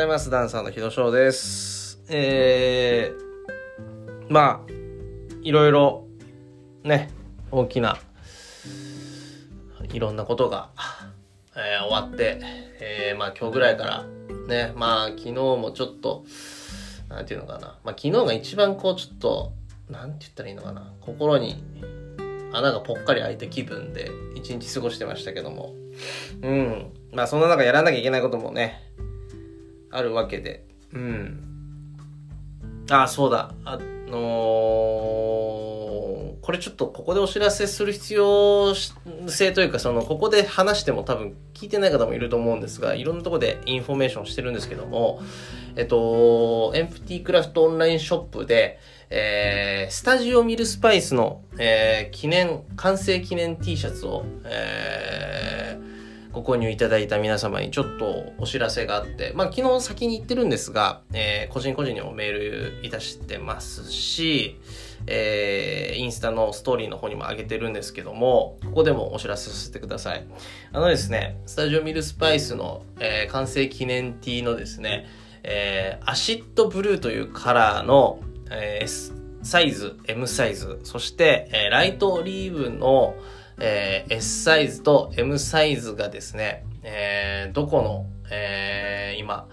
[0.00, 0.30] ざいます。
[0.30, 2.02] ダンサーのひろしょうです。
[2.08, 4.72] えー、まあ、
[5.42, 6.06] いろいろ、
[6.84, 7.10] ね、
[7.50, 7.98] 大きな、
[9.92, 10.70] いろんなことが、
[11.54, 12.40] えー終わって、
[12.80, 14.04] えーまあ今日ぐらいから、
[14.48, 16.24] ね、まあ昨日もちょっと、
[17.10, 17.78] なんていうのかな。
[17.84, 19.52] まあ昨日が一番こうちょっと、
[19.90, 20.94] なんて言ったらいいのかな。
[21.02, 21.62] 心に
[22.54, 25.74] 穴がぽっかり開いた気分で一日過ごしてましたけども。
[26.40, 26.90] うん。
[27.12, 28.80] まあそんな中やらなきゃいけないこともね、
[29.90, 30.64] あるわけで。
[30.92, 31.96] うん。
[32.90, 33.54] あ、そうだ。
[33.64, 35.80] あのー
[36.50, 45.20] これちょっとここでお知らせする必要性というか、その、ここで話しても多分聞いてない方もいると思うんですが、いろんなとこでインフォメーションしてるんですけども、
[45.76, 55.39] えっと、エンプティクラフトオンラインショップで、えー、スタジオミルスパイスの、えー記念、完成記念 T シャツを、えー
[56.32, 64.60] ご購入いただいた皆様にちょっとお知らせがあって、まあ昨日先に言ってるんですが、えー個人個人にもメールいたしてますし、
[65.06, 70.24] えーインスタのストーリーの方にも上げてるんですけども、ここでもお知らせさせてください。
[70.72, 75.06] あのですね、スタジオミルスパイスの、えー完成記念 T のですね、
[75.42, 78.20] えーアシッドブルーというカラーの、
[78.50, 83.14] えーサイズ、M サイズ、そして、えーライトオリーブの、
[83.60, 89.48] えー S サイズと M サイズがですね、えーどこの、えー今、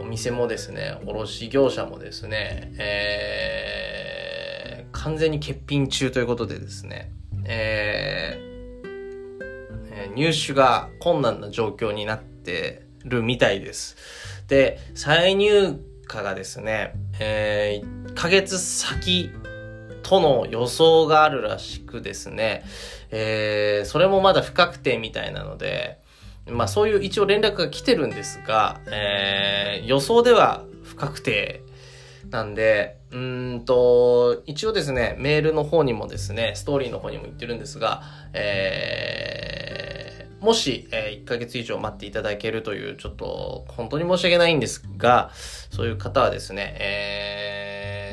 [0.00, 7.10] お店もですね、卸業者もですね、えー完全に欠品中ということでですね、
[7.44, 8.52] えー
[10.14, 13.96] 入手が困難な状況になってるみたいです。
[14.48, 15.80] で、再入
[16.12, 19.30] 荷がですね、え1ヶ月先
[20.12, 22.64] との予想があるらしくですね、
[23.10, 25.98] えーそれもまだ不確定みたいなので、
[26.46, 31.62] まあそういう一応連絡が来てるんですが、えー予想では不確定
[32.30, 38.02] なんで、うんと、一応ですね、メールの方にもですね、ストーリーの方にも言ってるんですが、
[38.34, 40.12] えー
[40.44, 45.30] もし、え1ヶ月以上待っていただけるという、ちょっと、本当に申し訳ないんですが、
[45.70, 47.41] そういう方はですね、えー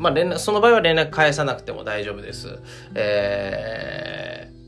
[0.00, 2.58] まあ連、その場合は連絡返さなくても大丈夫です。
[2.94, 4.60] えー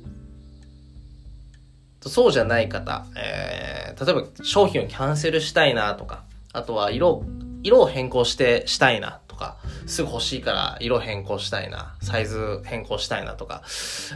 [2.04, 7.22] そうじゃない方、えー例えば商品をキャンセルしたいなとか、あとは色、
[7.62, 13.62] 色を変更してしたいなとか、すぐ欲しいから色変更したいな、サイズ変更したいなとか、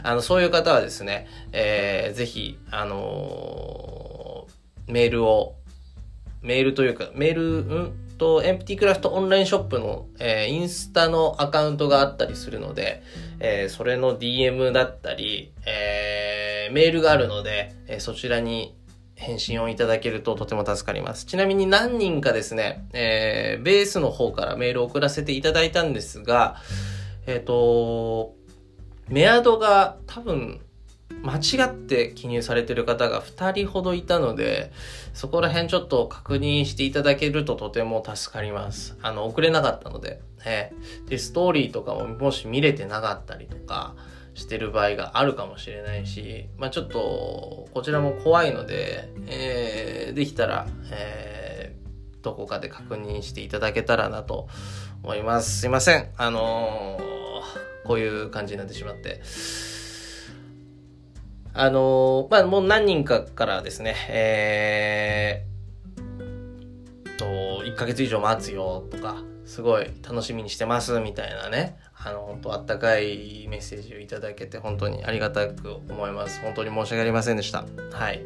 [0.03, 5.55] あの、そういう方はですね、えーぜひ、あのーメールを、
[6.41, 8.06] メールというか、メール、ん？
[8.17, 13.03] と、エンプティクラフトオンラインショップの、えーインスタのアカウントがあったりするので、
[13.39, 18.75] えーそれの DM だったり、えーメールがあるので、えそちらに
[19.15, 21.25] 返信をいただけるととても助かります。
[21.25, 26.57] ちなみに何人かですね、えーベースの方からメールを送らせていただいたんですが、
[27.25, 28.35] えっ、と、
[29.09, 30.59] メアドが多分
[31.23, 34.71] 間違って記入されてる方が2人ほどいたので、
[35.13, 38.97] そこら辺ちょっと確認していただけるととても助かります。
[39.01, 43.95] あの、送れなかったので、えーで、ストーリーとかももし見れてなかったりとか
[44.35, 51.87] してる場合があるかもしれないし、まあちょっと、こちらも怖いので、えーできたら、えー
[52.23, 54.49] どこかで確認していただけたらなと
[55.01, 55.61] 思います。
[55.61, 56.09] すいません。
[56.17, 59.21] あのーこういう感じになってしまって。
[61.59, 67.25] あのーまあ、もう何人かからですね、えー、と、
[67.63, 76.41] 1ヶ月以上待つよとか、すごい楽しみにしてますみたいなね、あの、本当あったかいメッセージをいただけて本当にありがたく思います。
[76.41, 77.65] 本当に申し訳ありませんでした。
[77.91, 78.21] はい。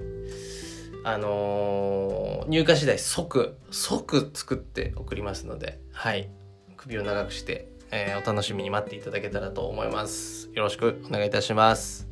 [1.05, 6.29] あのー入荷次第即、即作って送りますので、はい。
[6.75, 10.49] 首を長くして、えーお楽しみに待っていただけたらと思います。
[10.53, 12.10] よろしくお願いいたします。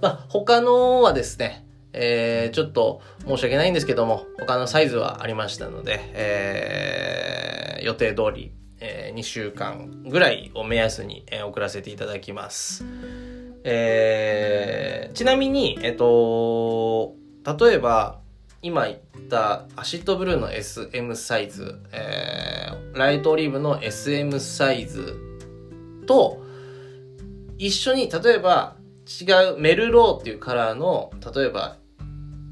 [0.00, 12.84] まあ、他のはですね、えーちょっと申し訳ないんですけども、他のサイズはありましたので、えー予定通り、え2週間ぐらいを目安に、えー送らせていただきます。
[13.64, 17.14] えーちなみに、えっと、
[17.58, 18.20] 例えば、
[18.62, 18.98] 今言っ
[19.28, 25.16] たアシッドブルーの SM サイズ、えーライトオリーブの SM サイズ
[26.06, 26.42] と
[27.56, 28.76] 一緒に例えば
[29.10, 31.76] 違うメルローっていうカラーの例えば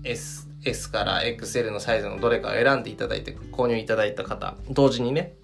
[0.05, 5.34] S, S から XL のサイズのどれかを選んでいただいて購入いただいた方同時にね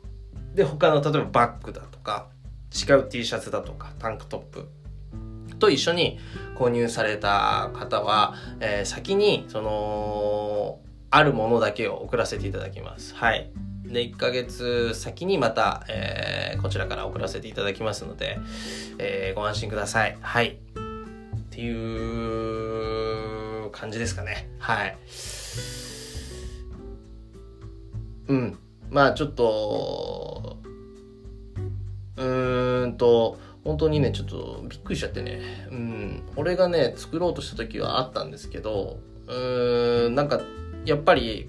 [0.54, 2.28] で他の例えばバッグだとか
[2.72, 4.68] 違う T シャツだとかタンクトップ
[5.58, 6.18] と一緒に
[6.56, 10.80] 購入された方は、えー先にその
[11.10, 13.14] あるものだけを送らせていただきます。
[13.14, 13.52] はい。
[13.84, 18.36] で、1ヶ月先にまた、えー、こちらから送らせていただきますので、
[18.98, 20.18] えー、ご安心ください。
[20.20, 20.58] はい。
[21.54, 21.70] ってい
[23.66, 24.50] う感じですかね。
[24.58, 24.96] はい。
[28.26, 28.58] うん。
[28.90, 30.56] まあちょっと、
[32.16, 35.68] うーんと、本当にね、ちょっとびっくりしちゃってね。
[35.70, 36.24] うん。
[36.34, 38.98] 俺がね、作ろうとした時はあったんですけど、
[39.28, 40.40] うーん、なんか、
[40.84, 41.48] やっぱり、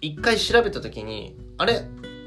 [0.00, 1.82] 一回調べた時に、あれ？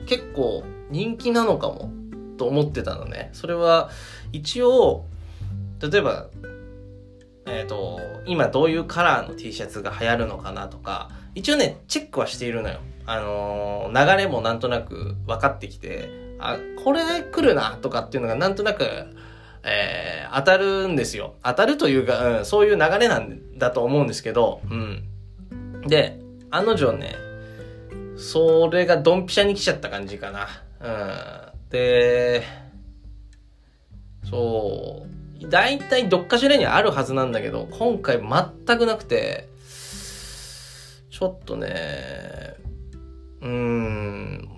[0.06, 1.92] 結構人気なのかも？
[2.38, 3.32] と思ってたのね。
[3.34, 3.90] それは
[4.32, 5.08] 一応、
[5.82, 6.28] 例えば、
[7.46, 12.80] えっ、ー、と、今どういうカラーの T シャツが流行るのかなとか、一応ね、チェックはしているのよ。
[13.06, 18.84] あのー、流れもなんとなく分かってきて、あ、これ来るなとかっていうのがなんとなく、
[19.64, 21.36] えー、当たるんですよ。
[21.44, 25.04] 当たるというか、うん、そういう流れなんだと思うんですけど、うん。
[25.88, 26.20] で、
[26.50, 27.16] 案の定ね、
[28.18, 30.48] それがドンピシャに来ちゃった感じかな。
[30.80, 31.70] うん。
[31.70, 32.11] で、
[35.52, 39.50] 大体どっかしらにあるはずなんだけど、今回全くなくて、
[41.12, 42.56] ちょっとね、
[43.42, 44.50] うーん、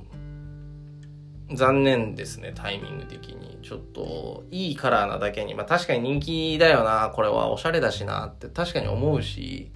[1.54, 3.60] 残念ですね、タイミング的に。
[3.62, 7.52] ちょっと、いいカラーなだけに、まあ確かに人気だよな、これは。
[7.52, 9.72] おしゃれだしなって確かに思うし、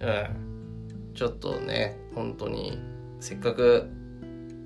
[0.00, 0.50] うん。
[1.14, 2.78] ちょっとね本当に
[3.20, 3.90] せっかく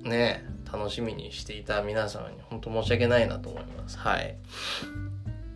[0.03, 3.97] ね楽しみにしていた皆様に本当申し訳ないなと思います。
[3.97, 4.37] はい。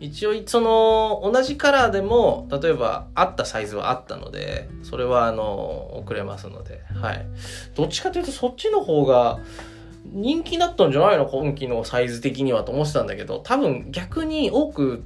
[0.00, 6.82] 一応その同じカラーでも例えばあったサイズはあったのでそれはあの送れますので。
[6.94, 7.26] はい。
[7.74, 9.38] どっちかというとそっちの方が
[10.06, 15.04] 人気だったんじゃないの今期のサイズ的にはと思ってたんだけど多分逆に多く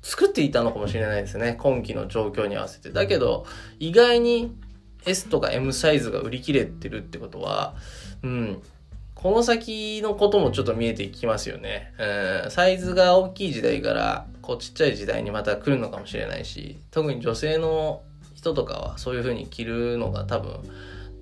[0.00, 1.56] 作っていたのかもしれないですね。
[1.60, 2.90] 今期の状況に合わせて。
[2.90, 3.44] だけど
[3.78, 4.56] 意外に
[5.04, 7.74] S とか M サイズが売り切れてるってことは、
[8.22, 8.62] うん、
[9.22, 11.94] この先のこともちょっと見えてきますよね。
[12.44, 18.02] うん、サイズが大きい時代から、こうちっちゃい時代にまた来るのかもしれないし、特に女性の
[18.34, 20.60] 人とかはそういう風に着るのが多分、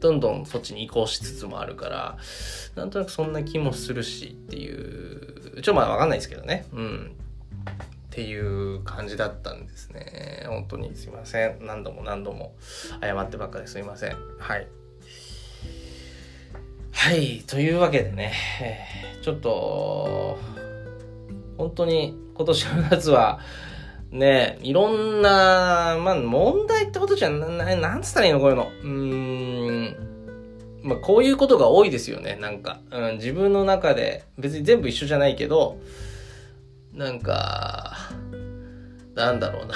[0.01, 2.17] どんどんそっちに移行しつつもあるから、
[2.75, 6.65] なんとなくそんな気もするしっていう、ちょまあわかんないですけどね。
[6.73, 7.17] うん。
[8.11, 10.45] っていう感じだったんですね。
[10.47, 11.59] 本当にすいません。
[11.67, 12.55] 何度も何度も
[13.03, 14.17] 謝ってばっかですいません。
[14.39, 14.67] はい。
[17.03, 17.43] はい。
[17.47, 18.35] というわけでね、
[19.23, 20.39] ちょっと、
[21.57, 23.41] 本当に今年の夏は、
[24.11, 28.71] ね、いろんな、まあ問題ってことじゃな、なんつったらいいのこういうの。
[28.83, 29.97] うーん。
[30.83, 32.81] まあこういうことが多いですよね、なんか。
[32.91, 35.79] うん、自分の中で、別に全部一緒じゃないけど、
[36.93, 37.97] なんか、
[39.15, 39.75] なんだろうな。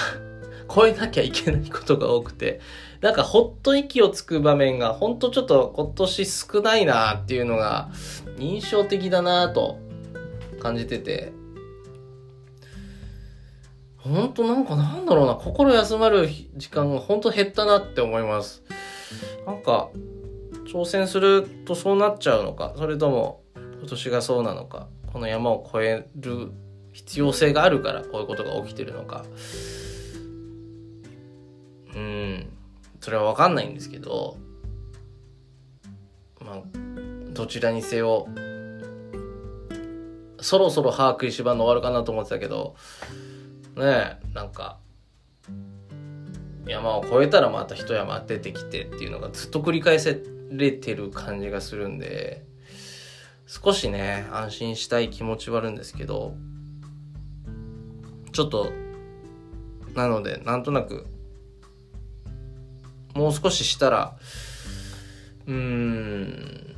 [0.73, 2.61] 超えなきゃいけないことが多くて、
[3.01, 7.91] なんかほっと息をつく場面がほんとちょっと今年少ないなっていうのが
[8.39, 9.79] 印象的だなと
[10.61, 11.33] 感じてて、
[13.99, 18.63] ほんとなんかなんだろうな、心休まる時間がほんと減ったなって思います。
[19.47, 19.91] なんか、
[20.67, 26.51] 挑戦するとそうなっちゃうのか、それとも今年がそうなのか、この山を越える
[26.93, 29.25] 必要性があるからこういうことが起きてるのか
[31.95, 32.49] うん。
[33.01, 34.39] それは分かんないんですけど
[36.41, 36.63] まあ
[37.35, 38.29] どちらにせよ
[40.41, 42.77] そろそろ歯食いしばんの終わるかなと思ってたけど
[43.77, 44.79] ねえなんか
[46.67, 50.19] 山を越えたらまた一山出てきてっていうのがずっと繰り返せ
[50.51, 52.43] れてる感じがするんで
[53.47, 56.35] 少しね安心したい気持ちはあるんですけど
[58.35, 58.73] ちょっと、
[59.95, 61.07] なので、なんとなく、
[63.15, 64.17] もう少ししたら、
[65.47, 66.77] うーん、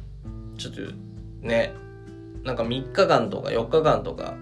[0.59, 0.81] ちょっと
[1.41, 1.73] ね、
[2.45, 4.35] なんか3日間とか4日間とか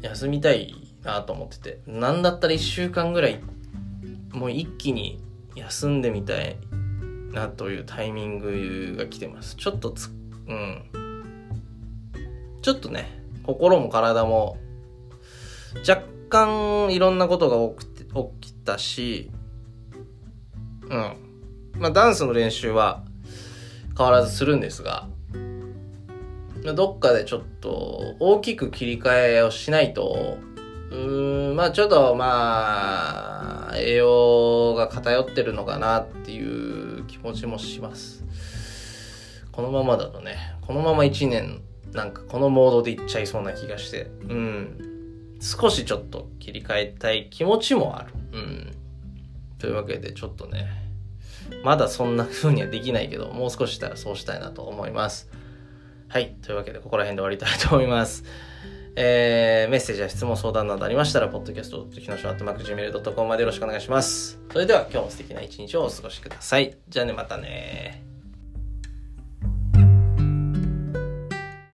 [0.00, 3.40] 休みたいなと思ってて、なんだったら1週間ぐらい、
[4.32, 5.20] もう一気に
[5.54, 6.56] 休んでみたい
[7.32, 9.56] なというタイミングが来てます。
[9.56, 10.10] ちょっとつ、
[10.48, 10.82] うん。
[12.62, 14.56] ちょっとね、心も体も
[15.86, 19.30] 若干いろんなことが起き起きたし、
[20.88, 21.16] うん。
[21.78, 23.04] まあダンスの練習は
[23.96, 25.08] 変わらずするんですが、
[26.74, 30.38] どっかでちょっと大きく切り替えをしないと、
[30.90, 38.24] うーん、まあちょっとまあ、栄養が偏ってるのかなっていう気持ちもします。
[39.50, 41.62] このままだとね、このまま1年、
[41.92, 44.78] なんかこのモードでいっちゃいそうな気がして、うん。
[45.40, 48.12] 少しちょっと切り替えたい気持ちもある。
[48.32, 48.72] うん。
[49.58, 50.81] というわけで、ちょっとね、
[51.64, 55.28] まだそんな風にはできないけど、もう少ししたらそうしたいなと思います。
[56.08, 56.34] はい。
[56.42, 58.24] というわけで、ここら辺で終わりたいと思います。
[58.94, 64.38] えー、メッセージや質問、相談などありましたら、ポッドキャストひのしょ、あっとまく gmail.com までよろしくお願いします。
[64.52, 66.76] それでは今日も素敵な一日をお過ごしください。
[66.88, 68.11] じゃあね、またね